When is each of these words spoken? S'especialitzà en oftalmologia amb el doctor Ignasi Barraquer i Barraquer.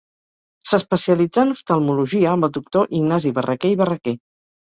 S'especialitzà 0.69 1.43
en 1.47 1.51
oftalmologia 1.55 2.31
amb 2.31 2.49
el 2.49 2.55
doctor 2.57 2.97
Ignasi 3.01 3.35
Barraquer 3.39 3.71
i 3.75 3.77
Barraquer. 3.83 4.15